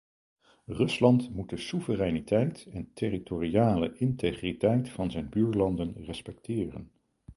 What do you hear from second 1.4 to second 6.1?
de soevereiniteit en territoriale integriteit van zijn buurlanden